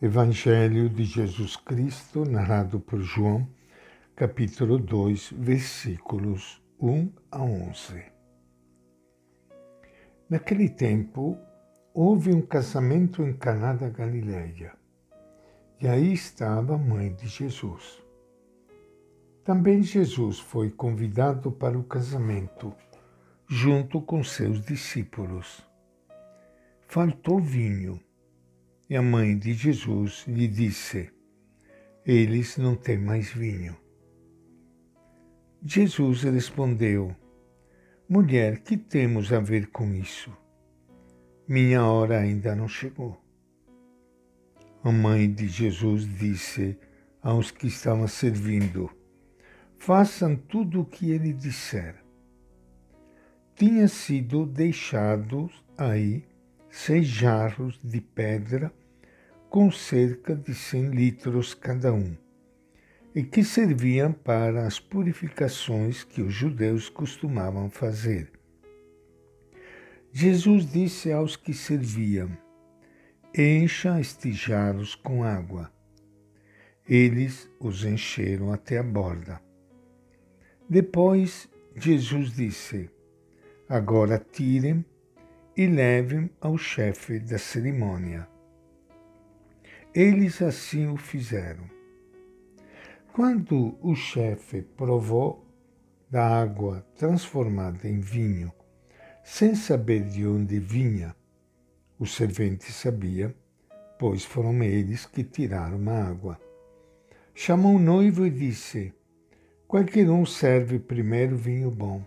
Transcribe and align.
Evangelho 0.00 0.88
de 0.88 1.02
Jesus 1.02 1.56
Cristo, 1.56 2.24
narrado 2.24 2.78
por 2.78 3.00
João, 3.00 3.48
capítulo 4.14 4.78
2, 4.78 5.32
versículos 5.32 6.62
1 6.80 7.12
a 7.32 7.42
11. 7.42 8.04
Naquele 10.30 10.68
tempo, 10.68 11.36
houve 11.92 12.32
um 12.32 12.40
casamento 12.40 13.24
em 13.24 13.32
Caná 13.32 13.72
da 13.72 13.88
Galileia, 13.88 14.72
e 15.80 15.88
aí 15.88 16.12
estava 16.12 16.76
a 16.76 16.78
mãe 16.78 17.12
de 17.12 17.26
Jesus. 17.26 18.00
Também 19.42 19.82
Jesus 19.82 20.38
foi 20.38 20.70
convidado 20.70 21.50
para 21.50 21.76
o 21.76 21.82
casamento, 21.82 22.72
junto 23.48 24.00
com 24.00 24.22
seus 24.22 24.64
discípulos. 24.64 25.66
Faltou 26.86 27.40
vinho 27.40 28.00
e 28.88 28.96
a 28.96 29.02
mãe 29.02 29.36
de 29.36 29.52
Jesus 29.52 30.24
lhe 30.26 30.48
disse: 30.48 31.10
Eles 32.06 32.56
não 32.56 32.74
têm 32.74 32.98
mais 32.98 33.30
vinho. 33.30 33.76
Jesus 35.62 36.22
respondeu: 36.22 37.14
Mulher, 38.08 38.60
que 38.60 38.76
temos 38.76 39.32
a 39.32 39.40
ver 39.40 39.66
com 39.68 39.94
isso? 39.94 40.34
Minha 41.46 41.84
hora 41.84 42.18
ainda 42.18 42.54
não 42.54 42.68
chegou. 42.68 43.20
A 44.82 44.90
mãe 44.90 45.30
de 45.30 45.48
Jesus 45.48 46.06
disse 46.06 46.78
aos 47.20 47.50
que 47.50 47.66
estavam 47.66 48.08
servindo: 48.08 48.90
Façam 49.76 50.34
tudo 50.34 50.80
o 50.80 50.86
que 50.86 51.10
ele 51.10 51.32
disser. 51.32 51.96
Tinha 53.54 53.88
sido 53.88 54.46
deixado 54.46 55.50
aí 55.76 56.24
seis 56.70 57.06
jarros 57.06 57.78
de 57.82 58.00
pedra 58.00 58.72
com 59.50 59.70
cerca 59.70 60.34
de 60.34 60.54
cem 60.54 60.90
litros 60.90 61.54
cada 61.54 61.92
um, 61.92 62.16
e 63.14 63.22
que 63.22 63.42
serviam 63.42 64.12
para 64.12 64.66
as 64.66 64.78
purificações 64.78 66.04
que 66.04 66.20
os 66.20 66.34
judeus 66.34 66.88
costumavam 66.88 67.70
fazer. 67.70 68.30
Jesus 70.12 70.70
disse 70.70 71.10
aos 71.12 71.36
que 71.36 71.54
serviam: 71.54 72.30
Encha 73.36 74.00
estes 74.00 74.36
jarros 74.36 74.94
com 74.94 75.22
água. 75.22 75.72
Eles 76.88 77.48
os 77.60 77.84
encheram 77.84 78.52
até 78.52 78.78
a 78.78 78.82
borda. 78.82 79.40
Depois 80.68 81.48
Jesus 81.76 82.32
disse: 82.32 82.90
Agora 83.68 84.18
tirem 84.18 84.84
e 85.56 85.66
levem 85.66 86.30
ao 86.40 86.56
chefe 86.56 87.18
da 87.18 87.38
cerimônia. 87.38 88.28
Eles 89.94 90.42
assim 90.42 90.86
o 90.86 90.96
fizeram. 90.96 91.64
Quando 93.12 93.76
o 93.82 93.94
chefe 93.94 94.62
provou 94.62 95.44
da 96.10 96.26
água 96.40 96.86
transformada 96.96 97.88
em 97.88 98.00
vinho, 98.00 98.52
sem 99.24 99.54
saber 99.54 100.04
de 100.04 100.26
onde 100.26 100.58
vinha, 100.58 101.14
o 101.98 102.06
servente 102.06 102.70
sabia, 102.72 103.34
pois 103.98 104.24
foram 104.24 104.62
eles 104.62 105.04
que 105.04 105.24
tiraram 105.24 105.80
a 105.90 106.08
água. 106.08 106.40
Chamou 107.34 107.76
o 107.76 107.80
noivo 107.80 108.26
e 108.26 108.30
disse: 108.30 108.92
Qualquer 109.66 110.08
um 110.10 110.24
serve 110.24 110.78
primeiro 110.78 111.36
vinho 111.36 111.70
bom 111.70 112.04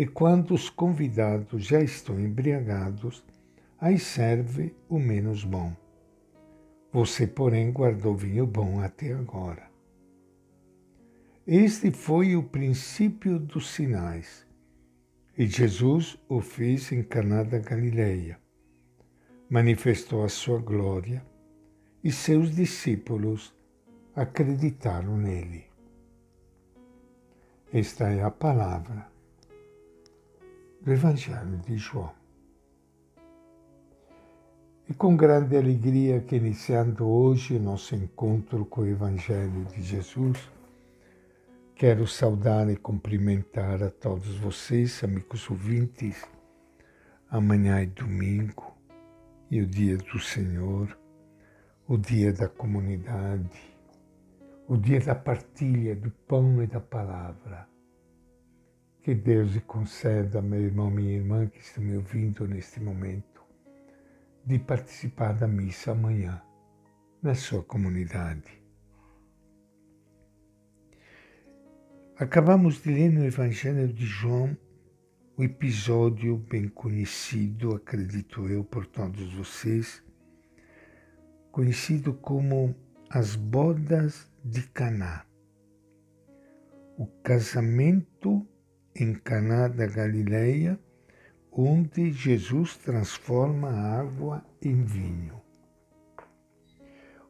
e 0.00 0.06
quando 0.06 0.54
os 0.54 0.70
convidados 0.70 1.66
já 1.66 1.82
estão 1.82 2.18
embriagados, 2.18 3.22
aí 3.78 3.98
serve 3.98 4.74
o 4.88 4.98
menos 4.98 5.44
bom. 5.44 5.76
Você, 6.92 7.26
porém, 7.26 7.70
guardou 7.70 8.16
vinho 8.16 8.46
bom 8.46 8.80
até 8.80 9.12
agora. 9.12 9.70
Este 11.46 11.90
foi 11.90 12.34
o 12.36 12.42
princípio 12.42 13.38
dos 13.38 13.70
sinais, 13.70 14.46
e 15.36 15.46
Jesus 15.46 16.18
o 16.28 16.40
fez 16.40 16.90
em 16.92 17.02
Caná 17.02 17.42
da 17.42 17.58
Galileia. 17.58 18.38
Manifestou 19.48 20.24
a 20.24 20.28
sua 20.28 20.58
glória, 20.58 21.24
e 22.02 22.10
seus 22.10 22.54
discípulos 22.54 23.54
acreditaram 24.14 25.16
nele. 25.16 25.64
Esta 27.72 28.08
é 28.08 28.22
a 28.22 28.30
palavra 28.30 29.06
do 30.80 30.92
Evangelho 30.92 31.58
de 31.58 31.76
João. 31.76 32.19
E 34.90 34.94
com 34.94 35.16
grande 35.16 35.56
alegria 35.56 36.18
que 36.20 36.34
iniciando 36.34 37.08
hoje 37.08 37.60
nosso 37.60 37.94
encontro 37.94 38.64
com 38.64 38.80
o 38.80 38.86
Evangelho 38.88 39.64
de 39.66 39.80
Jesus, 39.80 40.36
quero 41.76 42.08
saudar 42.08 42.68
e 42.68 42.74
cumprimentar 42.74 43.84
a 43.84 43.88
todos 43.88 44.36
vocês, 44.38 45.04
amigos 45.04 45.48
ouvintes. 45.48 46.26
Amanhã 47.30 47.78
é 47.78 47.86
domingo 47.86 48.76
e 49.48 49.60
o 49.60 49.66
dia 49.68 49.96
do 49.96 50.18
Senhor, 50.18 50.98
o 51.86 51.96
dia 51.96 52.32
da 52.32 52.48
comunidade, 52.48 53.62
o 54.66 54.76
dia 54.76 54.98
da 54.98 55.14
partilha 55.14 55.94
do 55.94 56.10
pão 56.26 56.60
e 56.64 56.66
da 56.66 56.80
palavra 56.80 57.68
que 59.04 59.14
Deus 59.14 59.52
lhe 59.52 59.60
conceda, 59.60 60.42
meu 60.42 60.60
irmão, 60.60 60.90
minha 60.90 61.14
irmã 61.14 61.46
que 61.46 61.60
estão 61.60 61.84
me 61.84 61.96
ouvindo 61.96 62.46
neste 62.48 62.80
momento, 62.80 63.29
de 64.44 64.58
participar 64.58 65.32
da 65.34 65.46
missa 65.46 65.92
amanhã 65.92 66.42
na 67.22 67.34
sua 67.34 67.62
comunidade. 67.62 68.60
Acabamos 72.16 72.82
de 72.82 72.92
ler 72.92 73.10
no 73.10 73.24
Evangelho 73.24 73.88
de 73.92 74.04
João 74.04 74.56
o 75.36 75.42
episódio 75.42 76.36
bem 76.36 76.68
conhecido, 76.68 77.74
acredito 77.74 78.46
eu, 78.46 78.62
por 78.62 78.86
todos 78.86 79.32
vocês, 79.32 80.04
conhecido 81.50 82.12
como 82.12 82.76
as 83.08 83.36
bodas 83.36 84.30
de 84.44 84.62
Caná. 84.68 85.24
O 86.98 87.06
casamento 87.22 88.46
em 88.94 89.14
Caná 89.14 89.66
da 89.66 89.86
Galileia, 89.86 90.78
onde 91.52 92.12
Jesus 92.12 92.76
transforma 92.76 93.68
a 93.68 94.00
água 94.00 94.44
em 94.62 94.84
vinho. 94.84 95.40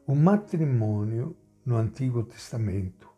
O 0.05 0.13
matrimônio 0.13 1.35
no 1.65 1.75
Antigo 1.75 2.23
Testamento 2.23 3.09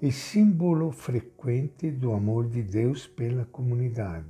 é 0.00 0.10
símbolo 0.10 0.90
frequente 0.90 1.90
do 1.90 2.12
amor 2.12 2.48
de 2.48 2.62
Deus 2.62 3.06
pela 3.06 3.44
comunidade. 3.44 4.26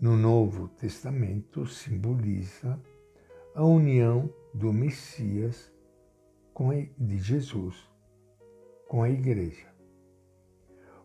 No 0.00 0.16
Novo 0.16 0.68
Testamento 0.68 1.66
simboliza 1.66 2.80
a 3.54 3.64
união 3.64 4.32
do 4.52 4.72
Messias 4.72 5.72
com 6.52 6.70
a, 6.70 6.74
de 6.74 7.18
Jesus 7.18 7.76
com 8.88 9.02
a 9.02 9.10
igreja. 9.10 9.66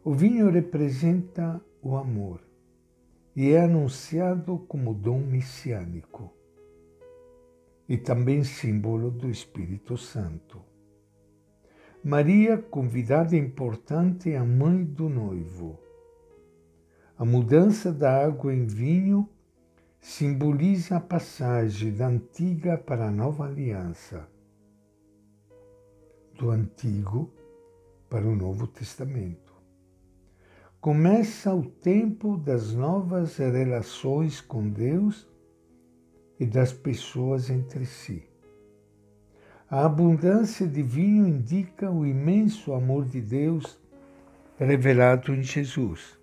O 0.03 0.13
vinho 0.13 0.49
representa 0.49 1.63
o 1.81 1.95
amor 1.95 2.48
e 3.35 3.51
é 3.51 3.62
anunciado 3.62 4.59
como 4.67 4.94
dom 4.94 5.19
messiânico 5.19 6.34
e 7.88 7.97
também 7.97 8.44
símbolo 8.44 9.09
do 9.09 9.29
Espírito 9.29 9.97
Santo. 9.97 10.62
Maria, 12.03 12.57
convidada 12.57 13.35
importante, 13.35 14.31
é 14.31 14.38
a 14.38 14.45
mãe 14.45 14.84
do 14.84 15.09
noivo. 15.09 15.79
A 17.18 17.25
mudança 17.25 17.91
da 17.91 18.25
água 18.25 18.53
em 18.53 18.66
vinho 18.66 19.28
simboliza 20.00 20.97
a 20.97 21.01
passagem 21.01 21.94
da 21.94 22.07
antiga 22.07 22.78
para 22.78 23.07
a 23.07 23.12
nova 23.12 23.45
aliança, 23.45 24.29
do 26.36 26.51
Antigo 26.51 27.33
para 28.09 28.25
o 28.25 28.36
Novo 28.36 28.65
Testamento 28.65 29.49
começa 30.81 31.53
o 31.53 31.63
tempo 31.65 32.37
das 32.37 32.73
novas 32.73 33.37
relações 33.37 34.39
com 34.39 34.69
Deus 34.69 35.27
e 36.39 36.45
das 36.45 36.71
pessoas 36.71 37.49
entre 37.49 37.85
si. 37.85 38.23
A 39.69 39.85
abundância 39.85 40.65
de 40.65 40.81
vinho 40.81 41.27
indica 41.27 41.91
o 41.91 42.05
imenso 42.05 42.73
amor 42.73 43.05
de 43.05 43.19
Deus 43.19 43.77
revelado 44.57 45.33
em 45.33 45.43
Jesus. 45.43 46.17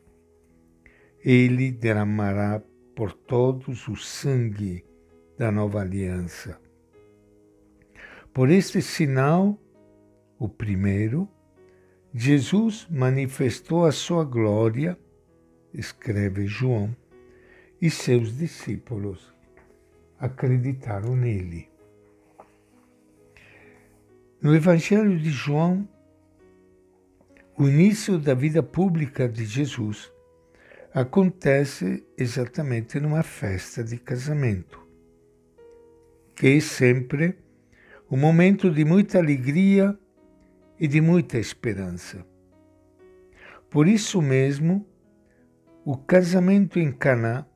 Ele 1.23 1.71
derramará 1.71 2.63
por 2.95 3.13
todos 3.13 3.87
o 3.89 3.95
sangue 3.95 4.85
da 5.37 5.53
nova 5.53 5.83
aliança. 5.83 6.59
Por 8.33 8.51
este 8.51 8.81
sinal, 8.81 9.59
o 10.39 10.49
primeiro, 10.49 11.29
Jesus 12.19 12.87
manifestou 12.89 13.85
a 13.85 13.93
sua 13.93 14.25
glória, 14.25 14.99
escreve 15.75 16.47
João, 16.47 16.97
e 17.79 17.91
seus 17.91 18.39
discípulos 18.39 19.35
acreditaram 20.19 21.15
nele. 21.15 21.69
No 24.41 24.57
Evangelho 24.57 25.19
de 25.19 25.29
João, 25.29 25.87
o 27.55 27.69
início 27.69 28.19
da 28.19 28.33
vida 28.33 28.63
pública 28.63 29.29
de 29.29 29.45
Jesus 29.45 30.11
acontece 30.95 32.03
exatamente 32.17 32.99
numa 32.99 33.23
festa 33.23 33.85
de 33.85 33.99
casamento, 33.99 34.81
que 36.35 36.47
é 36.47 36.61
sempre 36.61 37.37
um 38.11 38.17
momento 38.17 38.71
de 38.71 38.87
muita 38.87 39.19
alegria 39.19 39.99
e 40.79 40.87
de 40.87 41.01
muita 41.01 41.39
esperança. 41.39 42.25
Por 43.71 43.89
isso 43.89 44.23
mesmo, 44.23 44.87
o 45.85 45.97
casamento 45.97 46.79
em 46.79 46.93
Caná 46.93 47.47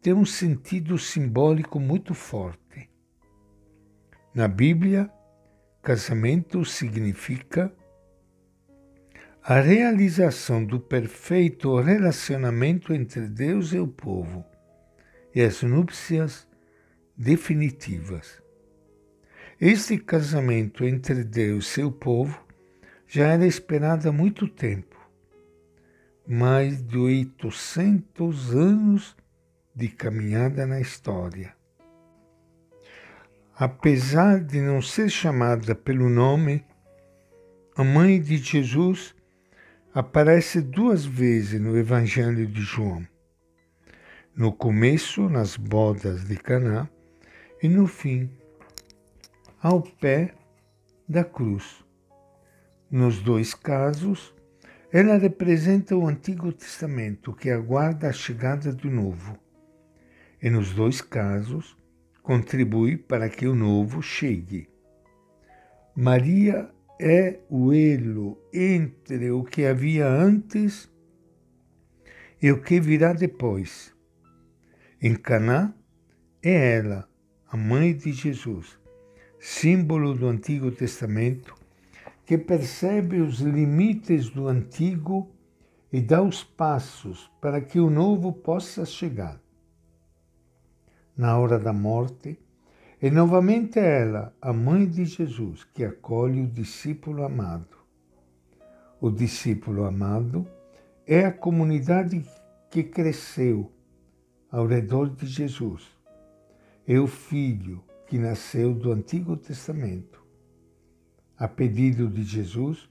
tem 0.00 0.12
um 0.12 0.24
sentido 0.24 0.98
simbólico 0.98 1.80
muito 1.80 2.14
forte. 2.14 2.90
Na 4.34 4.46
Bíblia, 4.46 5.10
casamento 5.82 6.64
significa 6.64 7.72
a 9.42 9.60
realização 9.60 10.64
do 10.64 10.80
perfeito 10.80 11.80
relacionamento 11.80 12.92
entre 12.92 13.28
Deus 13.28 13.72
e 13.72 13.78
o 13.78 13.86
povo 13.86 14.44
e 15.34 15.40
as 15.40 15.62
núpcias 15.62 16.48
definitivas. 17.16 18.42
Este 19.60 19.98
casamento 19.98 20.84
entre 20.84 21.24
Deus 21.24 21.66
e 21.66 21.70
seu 21.70 21.90
povo 21.90 22.45
já 23.06 23.28
era 23.28 23.46
esperado 23.46 24.08
há 24.08 24.12
muito 24.12 24.48
tempo 24.48 24.96
mais 26.26 26.82
de 26.82 26.98
800 26.98 28.52
anos 28.52 29.16
de 29.74 29.88
caminhada 29.88 30.66
na 30.66 30.80
história. 30.80 31.54
Apesar 33.54 34.40
de 34.40 34.60
não 34.60 34.82
ser 34.82 35.08
chamada 35.08 35.74
pelo 35.74 36.08
nome, 36.08 36.64
a 37.76 37.84
mãe 37.84 38.20
de 38.20 38.38
Jesus 38.38 39.14
aparece 39.94 40.60
duas 40.60 41.06
vezes 41.06 41.60
no 41.60 41.78
Evangelho 41.78 42.46
de 42.46 42.60
João. 42.60 43.06
No 44.34 44.52
começo, 44.52 45.28
nas 45.28 45.56
bodas 45.56 46.26
de 46.26 46.36
Caná, 46.36 46.88
e 47.62 47.68
no 47.68 47.86
fim, 47.86 48.30
ao 49.62 49.80
pé 49.80 50.34
da 51.08 51.24
cruz. 51.24 51.85
Nos 52.96 53.20
dois 53.20 53.52
casos, 53.52 54.34
ela 54.90 55.18
representa 55.18 55.94
o 55.94 56.08
Antigo 56.08 56.50
Testamento 56.50 57.34
que 57.34 57.50
aguarda 57.50 58.08
a 58.08 58.12
chegada 58.12 58.72
do 58.72 58.90
Novo. 58.90 59.38
E 60.42 60.48
nos 60.48 60.72
dois 60.72 61.02
casos, 61.02 61.76
contribui 62.22 62.96
para 62.96 63.28
que 63.28 63.46
o 63.46 63.54
Novo 63.54 64.00
chegue. 64.00 64.66
Maria 65.94 66.70
é 66.98 67.40
o 67.50 67.70
elo 67.70 68.42
entre 68.50 69.30
o 69.30 69.44
que 69.44 69.66
havia 69.66 70.08
antes 70.08 70.90
e 72.40 72.50
o 72.50 72.62
que 72.62 72.80
virá 72.80 73.12
depois. 73.12 73.94
Em 75.02 75.14
Caná 75.14 75.74
é 76.42 76.78
ela, 76.78 77.06
a 77.46 77.58
mãe 77.58 77.94
de 77.94 78.10
Jesus, 78.10 78.78
símbolo 79.38 80.14
do 80.14 80.26
Antigo 80.26 80.70
Testamento, 80.70 81.65
que 82.26 82.36
percebe 82.36 83.20
os 83.20 83.38
limites 83.38 84.28
do 84.28 84.48
antigo 84.48 85.30
e 85.92 86.00
dá 86.00 86.20
os 86.20 86.42
passos 86.42 87.30
para 87.40 87.60
que 87.60 87.78
o 87.78 87.88
novo 87.88 88.32
possa 88.32 88.84
chegar. 88.84 89.40
Na 91.16 91.38
hora 91.38 91.56
da 91.56 91.72
morte, 91.72 92.36
é 93.00 93.10
novamente 93.10 93.78
ela, 93.78 94.34
a 94.42 94.52
mãe 94.52 94.88
de 94.88 95.04
Jesus, 95.04 95.62
que 95.72 95.84
acolhe 95.84 96.42
o 96.42 96.48
discípulo 96.48 97.24
amado. 97.24 97.76
O 99.00 99.08
discípulo 99.08 99.84
amado 99.84 100.44
é 101.06 101.24
a 101.24 101.32
comunidade 101.32 102.24
que 102.68 102.82
cresceu 102.82 103.70
ao 104.50 104.66
redor 104.66 105.10
de 105.10 105.26
Jesus. 105.26 105.86
É 106.88 106.98
o 106.98 107.06
filho 107.06 107.84
que 108.08 108.18
nasceu 108.18 108.74
do 108.74 108.90
Antigo 108.90 109.36
Testamento 109.36 110.25
a 111.38 111.46
pedido 111.46 112.08
de 112.08 112.22
Jesus, 112.22 112.88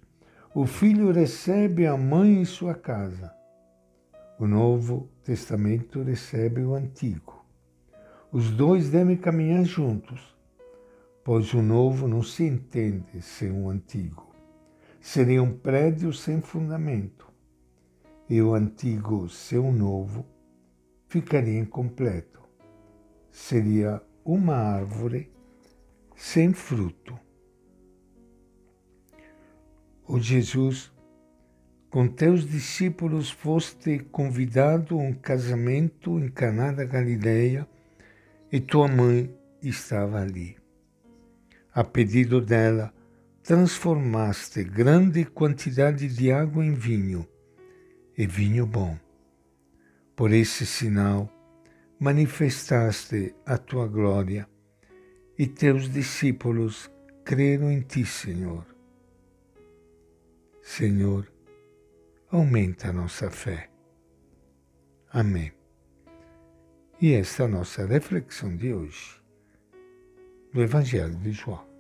o 0.54 0.66
filho 0.66 1.12
recebe 1.12 1.86
a 1.86 1.98
mãe 1.98 2.42
em 2.42 2.46
sua 2.46 2.74
casa. 2.74 3.34
O 4.40 4.48
Novo 4.48 5.10
Testamento 5.24 6.02
recebe 6.02 6.62
o 6.62 6.76
Antigo. 6.76 7.46
Os 8.32 8.52
dois 8.52 8.90
devem 8.90 9.16
caminhar 9.16 9.64
juntos, 9.64 10.36
pois 11.24 11.54
o 11.54 11.62
novo 11.62 12.06
não 12.06 12.22
se 12.22 12.44
entende 12.44 13.22
sem 13.22 13.50
o 13.50 13.70
antigo. 13.70 14.30
Seria 15.00 15.42
um 15.42 15.58
prédio 15.58 16.12
sem 16.12 16.42
fundamento, 16.42 17.32
e 18.30 18.42
o 18.42 18.54
antigo 18.54 19.30
sem 19.30 19.58
o 19.58 19.72
novo 19.72 20.26
ficaria 21.08 21.58
incompleto. 21.58 22.42
Seria 23.32 24.02
uma 24.26 24.56
árvore 24.56 25.32
sem 26.16 26.52
fruto. 26.52 27.18
O 30.08 30.20
Jesus, 30.20 30.92
com 31.90 32.08
teus 32.08 32.48
discípulos 32.48 33.32
foste 33.32 33.98
convidado 34.12 35.00
a 35.00 35.02
um 35.02 35.12
casamento 35.12 36.20
em 36.20 36.30
Caná 36.30 36.72
da 36.72 36.86
Galileia 36.86 37.68
e 38.52 38.60
tua 38.60 38.88
mãe 38.88 39.36
estava 39.64 40.22
ali. 40.22 40.58
A 41.74 41.84
pedido 41.84 42.40
dela, 42.40 42.94
transformaste 43.42 44.64
grande 44.64 45.26
quantidade 45.26 46.08
de 46.08 46.32
água 46.32 46.64
em 46.64 46.76
vinho, 46.76 47.28
e 48.16 48.28
vinho 48.28 48.68
bom. 48.68 48.96
Por 50.16 50.32
esse 50.32 50.68
sinal, 50.68 51.28
manifestaste 52.00 53.34
a 53.44 53.58
tua 53.58 53.88
glória, 53.88 54.48
e 55.38 55.48
teus 55.48 55.90
discípulos 55.90 56.92
creram 57.24 57.72
em 57.72 57.82
ti, 57.82 58.06
Senhor. 58.06 58.75
Senhor, 60.66 61.32
aumenta 62.32 62.90
a 62.90 62.92
nossa 62.92 63.30
fé. 63.30 63.70
Amém. 65.12 65.54
E 67.00 67.14
esta 67.14 67.44
é 67.44 67.46
a 67.46 67.50
nossa 67.50 67.86
reflexão 67.86 68.58
de 68.58 68.74
hoje 68.74 69.22
do 70.52 70.64
Evangelho 70.64 71.16
de 71.18 71.32
João. 71.34 71.75